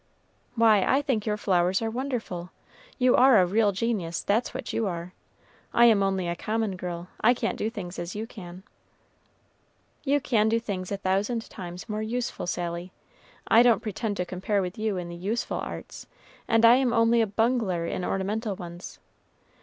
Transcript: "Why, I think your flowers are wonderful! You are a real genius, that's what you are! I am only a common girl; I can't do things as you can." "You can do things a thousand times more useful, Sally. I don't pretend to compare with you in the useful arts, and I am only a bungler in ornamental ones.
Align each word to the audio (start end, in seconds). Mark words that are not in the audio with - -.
"Why, 0.55 0.81
I 0.81 1.03
think 1.03 1.27
your 1.27 1.37
flowers 1.37 1.79
are 1.79 1.91
wonderful! 1.91 2.49
You 2.97 3.15
are 3.15 3.39
a 3.39 3.45
real 3.45 3.71
genius, 3.71 4.23
that's 4.23 4.51
what 4.51 4.73
you 4.73 4.87
are! 4.87 5.13
I 5.75 5.85
am 5.85 6.01
only 6.01 6.27
a 6.27 6.35
common 6.35 6.75
girl; 6.75 7.09
I 7.21 7.35
can't 7.35 7.55
do 7.55 7.69
things 7.69 7.99
as 7.99 8.15
you 8.15 8.25
can." 8.25 8.63
"You 10.03 10.19
can 10.19 10.49
do 10.49 10.59
things 10.59 10.91
a 10.91 10.97
thousand 10.97 11.47
times 11.51 11.87
more 11.87 12.01
useful, 12.01 12.47
Sally. 12.47 12.91
I 13.47 13.61
don't 13.61 13.83
pretend 13.83 14.17
to 14.17 14.25
compare 14.25 14.59
with 14.59 14.75
you 14.75 14.97
in 14.97 15.07
the 15.07 15.15
useful 15.15 15.57
arts, 15.57 16.07
and 16.47 16.65
I 16.65 16.77
am 16.77 16.93
only 16.93 17.21
a 17.21 17.27
bungler 17.27 17.85
in 17.85 18.03
ornamental 18.03 18.55
ones. 18.55 18.97